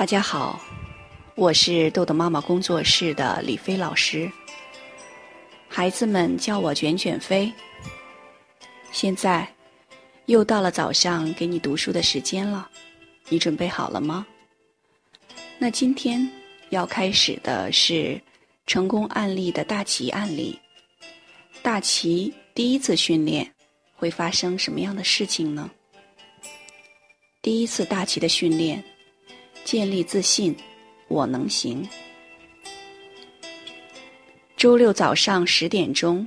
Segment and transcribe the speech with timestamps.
[0.00, 0.58] 大家好，
[1.34, 4.32] 我是豆豆妈妈工作室的李飞老师。
[5.68, 7.52] 孩子们叫我卷卷飞。
[8.92, 9.46] 现在
[10.24, 12.66] 又到了早上给你读书的时间了，
[13.28, 14.26] 你准备好了吗？
[15.58, 16.26] 那今天
[16.70, 18.18] 要开始的是
[18.66, 20.58] 成功案例的大旗案例。
[21.60, 23.54] 大旗第一次训练
[23.94, 25.70] 会发生什么样的事情呢？
[27.42, 28.82] 第一次大旗的训练。
[29.70, 30.52] 建立自信，
[31.06, 31.88] 我能行。
[34.56, 36.26] 周六早上十点钟，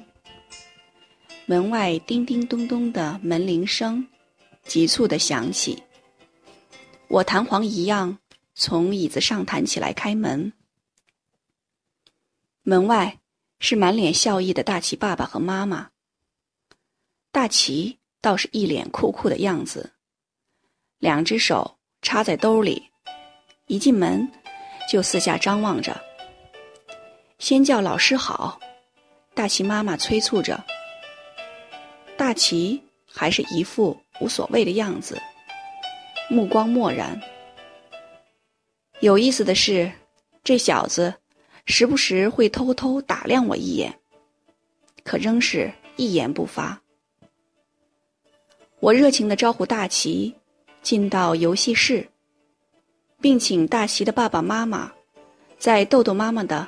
[1.46, 4.08] 门外叮叮咚咚的门铃声
[4.64, 5.84] 急促的响起。
[7.10, 8.18] 我弹簧一样
[8.56, 10.54] 从椅子上弹起来开门。
[12.62, 13.20] 门外
[13.60, 15.90] 是满脸笑意的大齐爸爸和妈妈。
[17.30, 19.92] 大齐倒是一脸酷酷的样子，
[20.98, 22.93] 两只手插在兜里。
[23.74, 24.32] 一进门，
[24.88, 26.00] 就四下张望着。
[27.40, 28.60] 先叫老师好，
[29.34, 30.64] 大齐妈妈催促着。
[32.16, 32.80] 大齐
[33.12, 35.20] 还是一副无所谓的样子，
[36.30, 37.20] 目光漠然。
[39.00, 39.92] 有意思的是，
[40.44, 41.12] 这小子
[41.66, 43.92] 时不时会偷偷打量我一眼，
[45.04, 46.80] 可仍是一言不发。
[48.80, 50.32] 我热情的招呼大齐
[50.84, 52.08] 进到游戏室。
[53.24, 54.92] 并请大齐的爸爸妈妈
[55.58, 56.68] 在豆豆妈妈的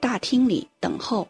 [0.00, 1.28] 大厅里等候。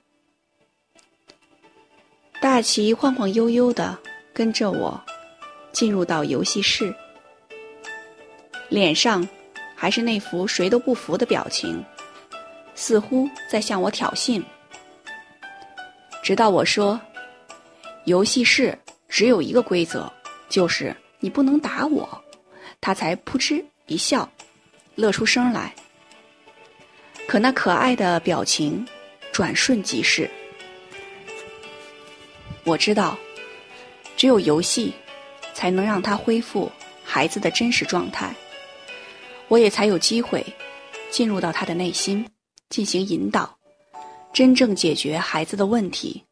[2.40, 3.98] 大齐晃晃悠悠的
[4.32, 5.02] 跟着我
[5.72, 6.94] 进入到游戏室，
[8.68, 9.28] 脸上
[9.74, 11.84] 还是那副谁都不服的表情，
[12.76, 14.40] 似乎在向我挑衅。
[16.22, 17.00] 直到我说
[18.06, 20.08] ：“游戏室只有一个规则，
[20.48, 22.08] 就是你不能打我。”
[22.80, 24.30] 他才扑哧一笑。
[24.94, 25.74] 乐出声来，
[27.26, 28.86] 可那可爱的表情
[29.32, 30.30] 转瞬即逝。
[32.64, 33.18] 我知道，
[34.16, 34.92] 只有游戏
[35.52, 36.70] 才能让他恢复
[37.04, 38.34] 孩子的真实状态，
[39.48, 40.44] 我也才有机会
[41.10, 42.26] 进入到他的内心
[42.70, 43.58] 进行引导，
[44.32, 46.24] 真正解决孩子的问题。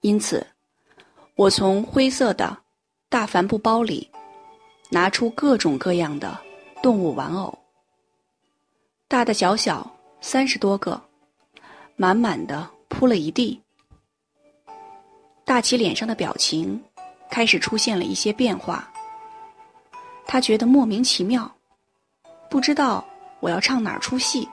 [0.00, 0.46] 因此，
[1.36, 2.56] 我从灰色的
[3.08, 4.10] 大帆布包里
[4.90, 6.36] 拿出各种各样的。
[6.82, 7.56] 动物玩偶，
[9.06, 9.88] 大大小小
[10.20, 11.00] 三十多个，
[11.94, 13.62] 满满的铺了一地。
[15.44, 16.82] 大齐脸上的表情
[17.30, 18.92] 开始出现了一些变化，
[20.26, 21.48] 他觉得莫名其妙，
[22.50, 23.04] 不知道
[23.38, 24.48] 我要唱哪出戏，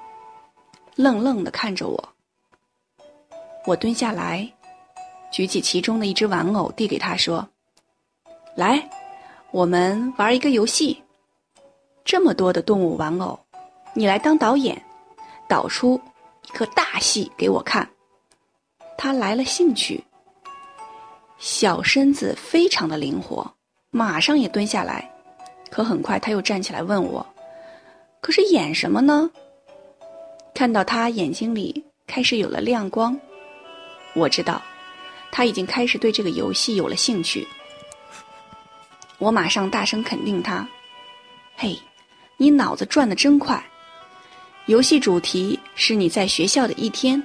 [0.96, 2.10] 愣愣的看着我。
[3.66, 4.48] 我蹲下来，
[5.32, 7.50] 举起其中的一只玩偶递给他说
[8.56, 8.88] ：“来，
[9.50, 11.02] 我们玩一个游戏。”
[12.10, 13.40] 这么多的动物玩偶，
[13.94, 14.84] 你来当导演，
[15.48, 16.02] 导出
[16.48, 17.88] 一个大戏给我看。
[18.98, 20.04] 他来了兴趣，
[21.38, 23.48] 小身子非常的灵活，
[23.92, 25.08] 马上也蹲下来。
[25.70, 27.24] 可很快他又站起来问我
[28.22, 29.30] ：“可是演什么呢？”
[30.56, 33.16] 看到他眼睛里开始有了亮光，
[34.16, 34.60] 我知道
[35.32, 37.48] 他已经开始对这个游戏有了兴趣。
[39.20, 40.68] 我马上大声肯定他
[41.56, 41.80] ：“嘿！”
[42.42, 43.62] 你脑子转得真快，
[44.68, 47.22] 游戏主题是你在学校的一天，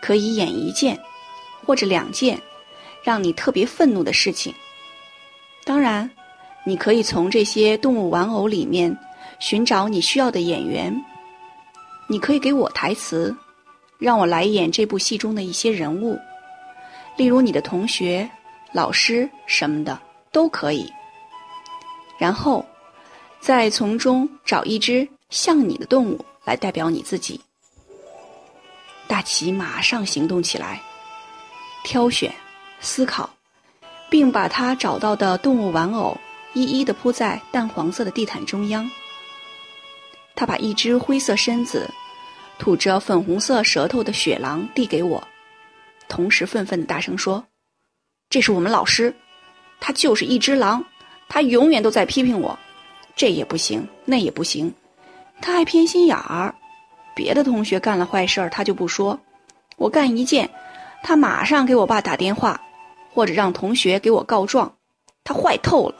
[0.00, 0.96] 可以演一件
[1.66, 2.40] 或者两件
[3.02, 4.54] 让你特别愤怒的事情。
[5.64, 6.08] 当然，
[6.64, 8.96] 你可以从这些动物玩偶里面
[9.40, 10.94] 寻找你需要的演员。
[12.06, 13.36] 你可以给我台词，
[13.98, 16.16] 让我来演这部戏中的一些人物，
[17.16, 18.30] 例如你的同学、
[18.70, 20.00] 老师什么的
[20.30, 20.88] 都可以。
[22.16, 22.64] 然后。
[23.44, 27.38] 再从中找一只像你的动物来代表你自己。
[29.06, 30.80] 大齐马上行动起来，
[31.84, 32.34] 挑选、
[32.80, 33.28] 思考，
[34.08, 36.16] 并把他找到的动物玩偶
[36.54, 38.90] 一一的铺在淡黄色的地毯中央。
[40.34, 41.90] 他把一只灰色身子、
[42.58, 45.22] 吐着粉红色舌头的雪狼递给我，
[46.08, 47.44] 同时愤愤的大声说
[48.30, 49.14] ：“这是我们老师，
[49.80, 50.82] 他就是一只狼，
[51.28, 52.58] 他永远都在批评我。”
[53.16, 54.74] 这也不行，那也不行，
[55.40, 56.54] 他还偏心眼儿。
[57.14, 59.16] 别的同学干了坏事儿，他就不说；
[59.76, 60.50] 我干一件，
[61.02, 62.60] 他马上给我爸打电话，
[63.12, 64.76] 或者让同学给我告状。
[65.22, 65.94] 他坏透了。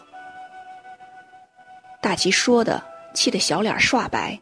[2.02, 2.84] 大吉说的，
[3.14, 4.38] 气得小脸刷白，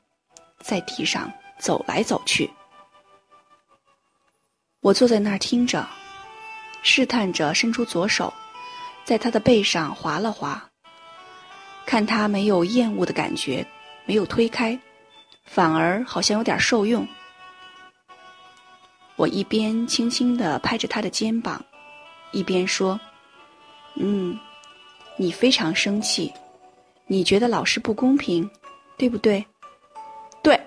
[0.60, 2.50] 在地上走来走去。
[4.80, 5.86] 我坐在那儿听着，
[6.82, 8.32] 试探着伸出左手，
[9.04, 10.71] 在他的背上划了划。
[11.86, 13.66] 看他没有厌恶的感觉，
[14.06, 14.78] 没有推开，
[15.44, 17.06] 反而好像有点受用。
[19.16, 21.62] 我一边轻轻的拍着他的肩膀，
[22.32, 22.98] 一边说
[23.94, 24.38] ：“嗯，
[25.16, 26.32] 你非常生气，
[27.06, 28.48] 你觉得老师不公平，
[28.96, 29.44] 对不对
[30.42, 30.58] ？”“对。”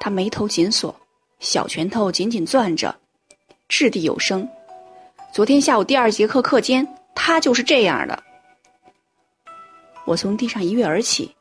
[0.00, 0.94] 他眉头紧锁，
[1.38, 2.94] 小拳头紧紧攥着，
[3.68, 4.48] 掷地有声。
[5.32, 8.22] 昨天下午第二节课课间，他就是这样的。
[10.06, 11.34] 我从地上一跃而起，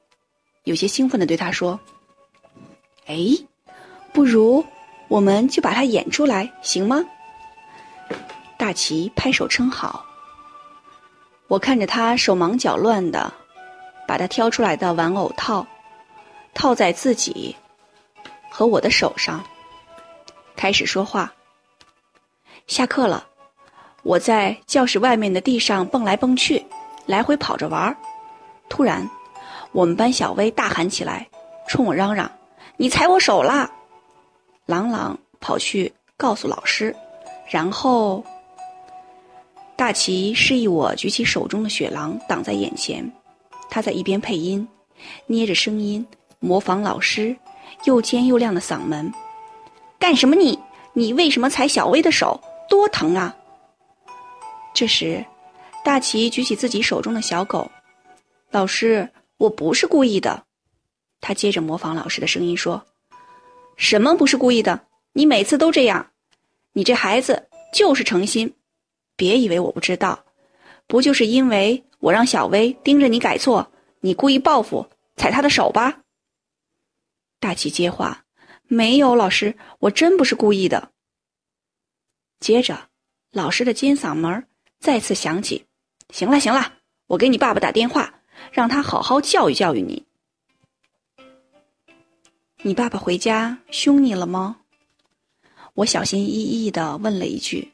[0.65, 1.79] 有些兴奋的对他说
[3.07, 3.15] ：“哎，
[4.11, 4.65] 不如……”
[5.07, 7.05] 我们就把它演出来，行吗？
[8.57, 10.03] 大齐拍手称好。
[11.47, 13.31] 我看着他手忙脚乱的，
[14.07, 15.65] 把他挑出来的玩偶套
[16.55, 17.55] 套在自己
[18.49, 19.43] 和我的手上，
[20.55, 21.31] 开始说话。
[22.65, 23.27] 下课了，
[24.01, 26.65] 我在教室外面的地上蹦来蹦去，
[27.05, 27.95] 来回跑着玩儿。
[28.69, 29.09] 突然，
[29.71, 31.27] 我们班小薇大喊起来，
[31.67, 32.29] 冲我嚷嚷
[32.77, 33.69] ：“你踩我手啦！”
[34.65, 36.95] 朗朗跑去告诉老师，
[37.49, 38.23] 然后
[39.75, 43.09] 大齐示意我举起手中的雪狼挡在眼前。
[43.69, 44.67] 他在一边配音，
[45.27, 46.05] 捏着声音
[46.39, 47.35] 模仿老师
[47.83, 49.11] 又尖又亮的嗓门
[49.99, 50.57] ：“干什么你？
[50.93, 52.39] 你为什么踩小薇的手？
[52.69, 53.35] 多疼啊！”
[54.73, 55.23] 这时，
[55.83, 57.69] 大齐举起自己手中的小狗
[58.55, 60.45] ：“老师，我不是故意的。”
[61.19, 62.85] 他接着模仿老师的声音说。
[63.75, 64.87] 什么不是故意的？
[65.11, 66.13] 你每次都这样，
[66.71, 68.55] 你这孩子就是诚心。
[69.17, 70.23] 别以为我不知道，
[70.87, 73.69] 不就是因为我让小薇盯着你改错，
[73.99, 74.87] 你故意报复，
[75.17, 76.03] 踩她的手吧？
[77.41, 78.23] 大齐接话
[78.67, 80.93] ：“没有，老师，我真不是故意的。”
[82.39, 82.87] 接着，
[83.31, 84.47] 老师的尖嗓门
[84.79, 85.65] 再次响起
[86.15, 86.75] ：“行了，行了，
[87.07, 90.03] 我给你爸爸打电话，让他好好教育教育你。”
[92.63, 94.57] 你爸爸回家凶你了吗？
[95.75, 97.71] 我小心翼翼的问了一句。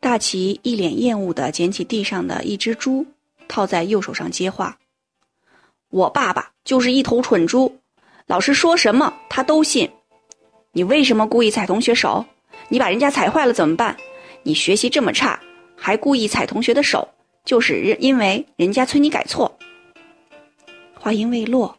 [0.00, 3.06] 大齐一脸厌恶的捡起地上的一只猪，
[3.48, 4.78] 套在右手上接话
[5.88, 7.78] ：“我爸爸就是一头蠢猪，
[8.26, 9.90] 老师说什么他都信。
[10.72, 12.22] 你为什么故意踩同学手？
[12.68, 13.96] 你把人家踩坏了怎么办？
[14.42, 15.40] 你学习这么差，
[15.74, 17.08] 还故意踩同学的手，
[17.44, 19.56] 就是因为人家催你改错。”
[20.98, 21.78] 话音未落。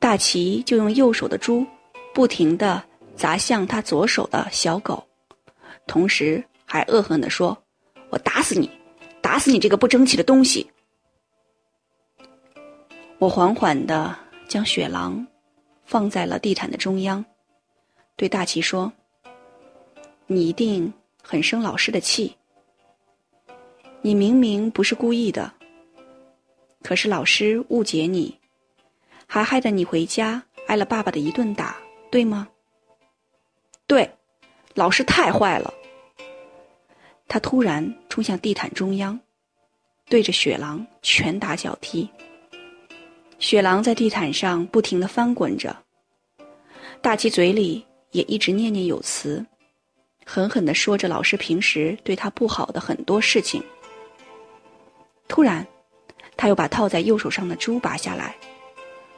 [0.00, 1.66] 大齐就用右手的猪，
[2.14, 2.82] 不停地
[3.16, 5.04] 砸向他左手的小狗，
[5.88, 7.56] 同时还恶狠地说
[8.08, 8.70] ：“我打死你，
[9.20, 10.70] 打死你这个不争气的东西！”
[13.18, 14.16] 我缓缓地
[14.46, 15.26] 将雪狼
[15.84, 17.24] 放在了地毯的中央，
[18.14, 18.92] 对大齐说
[20.28, 22.36] ：“你一定很生老师的气。
[24.02, 25.52] 你明明不是故意的，
[26.82, 28.36] 可是老师误解你。”
[29.30, 31.76] 还害得你回家挨了爸爸的一顿打，
[32.10, 32.48] 对吗？
[33.86, 34.10] 对，
[34.72, 35.74] 老师太坏了。
[37.26, 39.20] 他突然冲向地毯中央，
[40.08, 42.08] 对着雪狼拳打脚踢。
[43.38, 45.76] 雪狼在地毯上不停的翻滚着，
[47.02, 49.44] 大齐嘴里也一直念念有词，
[50.24, 53.62] 狠狠的说着老师平时对他不好的很多事情。
[55.28, 55.64] 突然，
[56.36, 58.34] 他又把套在右手上的珠拔下来。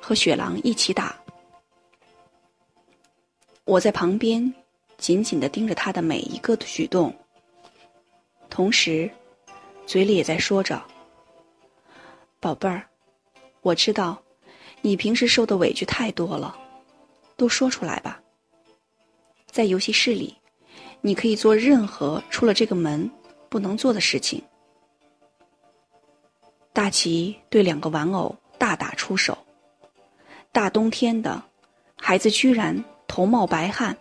[0.02, 1.14] 和雪狼一起打，
[3.64, 4.52] 我在旁边
[4.96, 7.14] 紧紧的盯着他的每一个举动，
[8.48, 9.08] 同时
[9.86, 10.82] 嘴里也在说着
[12.40, 12.82] ：“宝贝儿，
[13.60, 14.20] 我知道
[14.80, 16.58] 你平时受的委屈太多了，
[17.36, 18.20] 都说出来吧。
[19.46, 20.34] 在游戏室里，
[21.02, 23.08] 你可以做任何出了这个门
[23.48, 24.42] 不能做的事情。”
[26.72, 29.36] 大齐对两个玩偶大打出手。
[30.52, 31.42] 大冬天的，
[31.96, 33.96] 孩子居然头冒白汗，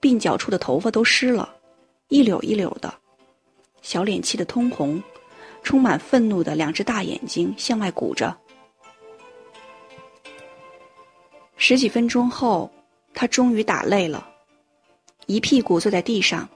[0.00, 1.56] 鬓角处的头发都湿了，
[2.08, 2.92] 一绺一绺的，
[3.82, 5.02] 小脸气得通红，
[5.62, 8.36] 充满愤怒的两只大眼睛向外鼓着。
[11.56, 12.70] 十几分钟后，
[13.12, 14.28] 他终于打累了，
[15.26, 16.48] 一屁股坐在地上，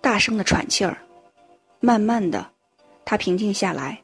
[0.00, 0.96] 大声的喘气儿。
[1.80, 2.50] 慢慢的，
[3.04, 4.02] 他平静下来。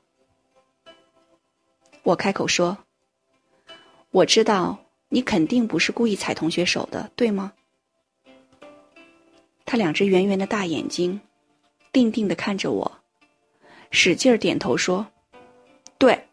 [2.05, 2.79] 我开口说。
[4.11, 7.53] 我知道你肯定不是故意踩同学手的，对吗？
[9.65, 11.21] 他两只圆圆的大眼睛，
[11.91, 12.93] 定定的看着我，
[13.91, 15.05] 使劲儿点头说
[15.99, 16.29] ：“对。”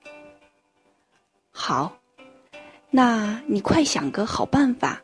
[1.50, 1.98] 好，
[2.92, 5.02] 那你快想个好办法，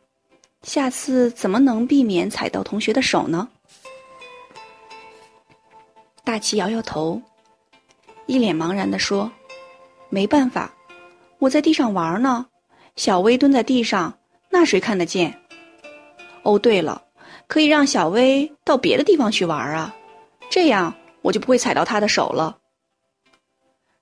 [0.62, 3.48] 下次怎么能避免踩到同学的手呢？
[6.24, 7.22] 大齐摇摇头，
[8.28, 9.32] 一脸茫然的说
[10.10, 10.74] ：“没办法。”
[11.40, 12.48] 我在地上玩呢，
[12.96, 14.18] 小薇蹲在地上，
[14.50, 15.40] 那谁看得见？
[16.42, 17.04] 哦，对了，
[17.48, 19.96] 可以让小薇到别的地方去玩啊，
[20.50, 22.58] 这样我就不会踩到她的手了。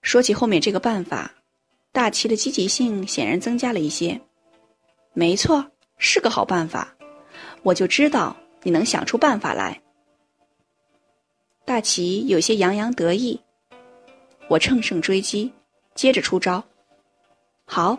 [0.02, 1.32] 说起后面这个办法，
[1.92, 4.22] 大齐的积极性显然增加了一些。
[5.14, 5.66] 没错，
[5.98, 6.96] 是个好办法，
[7.64, 9.82] 我就知道你能想出办法来。
[11.66, 13.42] 大齐有些洋洋得意，
[14.48, 15.52] 我乘胜追击，
[15.96, 16.64] 接着出招。
[17.66, 17.98] 好，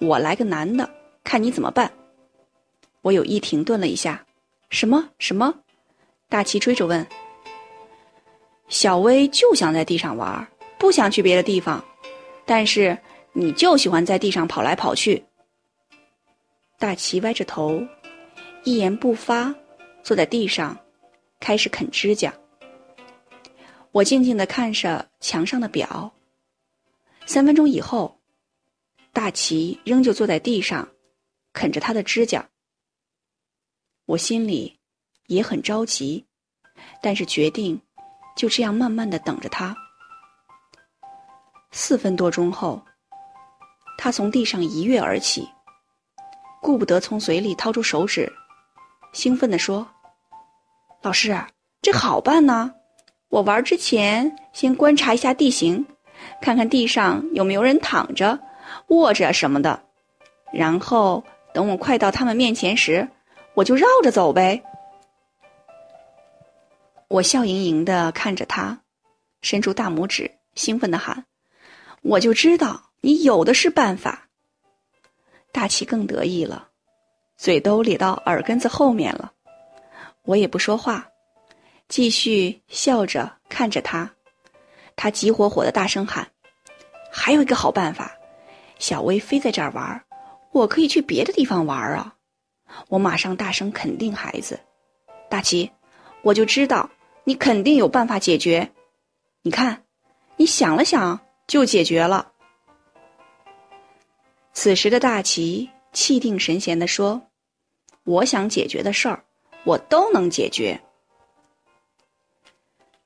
[0.00, 0.88] 我来个男的，
[1.22, 1.92] 看你怎么办。
[3.02, 4.24] 我有意停顿了一下，
[4.70, 5.54] 什么什么？
[6.30, 7.06] 大齐追着问。
[8.68, 10.48] 小薇就想在地上玩，
[10.78, 11.84] 不想去别的地方，
[12.46, 12.96] 但是
[13.32, 15.22] 你就喜欢在地上跑来跑去。
[16.78, 17.82] 大齐歪着头，
[18.62, 19.54] 一言不发，
[20.02, 20.76] 坐在地上，
[21.40, 22.32] 开始啃指甲。
[23.92, 26.10] 我静静的看着墙上的表。
[27.26, 28.20] 三分钟以后，
[29.12, 30.88] 大齐仍旧坐在地上，
[31.52, 32.48] 啃着他的指甲。
[34.06, 34.78] 我心里
[35.26, 36.26] 也很着急，
[37.02, 37.80] 但是决定
[38.36, 39.74] 就这样慢慢的等着他。
[41.72, 42.84] 四分多钟后，
[43.96, 45.48] 他从地上一跃而起，
[46.60, 48.30] 顾不得从嘴里掏出手指，
[49.12, 49.86] 兴奋地说
[51.02, 51.36] ：“老师，
[51.80, 52.72] 这好办呢！
[53.28, 55.84] 我玩之前先观察一下地形，
[56.40, 58.38] 看看地上有没有人躺着、
[58.88, 59.82] 卧着什么的，
[60.52, 63.08] 然后等我快到他们面前时。”
[63.54, 64.64] 我就绕着走呗。
[67.06, 68.80] 我笑盈盈的看着他，
[69.42, 71.24] 伸出大拇指，兴奋的喊
[72.02, 74.26] ：“我就知道你有的是办法。”
[75.54, 76.66] 大齐更得意了，
[77.36, 79.32] 嘴都咧到耳根子后面了。
[80.24, 81.06] 我也不说话，
[81.86, 84.10] 继续笑着看着他。
[84.96, 86.30] 他急火火的大声喊
[87.10, 88.16] ：“还有一个好办法，
[88.78, 90.04] 小薇非在这儿玩，
[90.52, 92.14] 我可以去别的地方玩啊。”
[92.88, 94.58] 我马上大声肯定孩子，
[95.28, 95.70] 大齐，
[96.22, 96.90] 我就知道
[97.22, 98.68] 你肯定有办法解决。
[99.42, 99.84] 你看，
[100.36, 102.32] 你想了想就解决了。
[104.52, 107.20] 此时的大齐气定神闲地说
[108.04, 109.24] ：“我想解决的事儿，
[109.64, 110.80] 我都能解决。”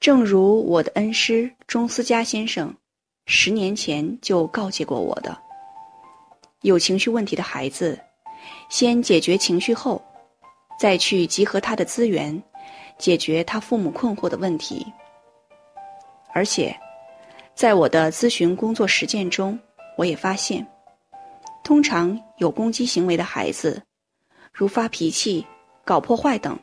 [0.01, 2.75] 正如我的恩师钟思佳先生
[3.27, 5.37] 十年前就告诫过我的：
[6.63, 8.01] 有情绪问题的孩子。
[8.71, 10.03] 先解决情绪后，
[10.81, 12.43] 再去集合他的资源，
[12.97, 14.91] 解决他父母困惑的问题。
[16.33, 16.75] 而且，
[17.55, 19.59] 在我的咨询工作实践中，
[19.99, 20.67] 我也发现，
[21.63, 23.83] 通常有攻击行为的孩子，
[24.55, 25.47] 如发脾气、
[25.85, 26.59] 搞破坏等，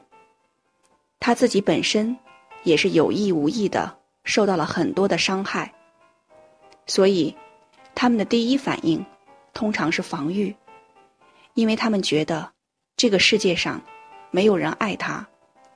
[1.19, 2.17] 他自己本身
[2.63, 3.95] 也是有意无意的
[4.25, 5.73] 受到了很多的伤害，
[6.85, 7.37] 所以
[7.93, 9.05] 他们的第一反应
[9.53, 10.53] 通常是防御。
[11.53, 12.51] 因为他们觉得，
[12.97, 13.81] 这个世界上
[14.29, 15.25] 没有人爱他、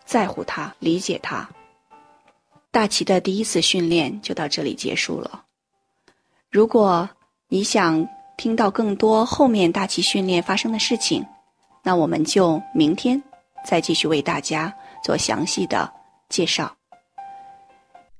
[0.03, 1.49] 在乎他、理解他。
[2.69, 5.45] 大齐的第一次训练就到这里结束了。
[6.51, 7.09] 如果
[7.47, 11.25] 你想听到更多后面大齐训练发生的事情，
[11.81, 13.23] 那我们就明天
[13.65, 15.93] 再继续为大家做详细的
[16.27, 16.78] 介绍。